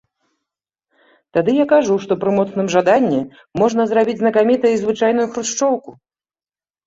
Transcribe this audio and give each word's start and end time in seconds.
Тады 1.37 1.51
я 1.57 1.65
кажу, 1.73 1.97
што 2.05 2.13
пры 2.23 2.31
моцным 2.37 2.67
жаданні 2.77 3.19
можна 3.63 3.81
зрабіць 3.91 4.17
знакамітай 4.21 4.71
і 4.77 4.79
звычайную 4.85 5.27
хрушчоўку. 5.35 5.91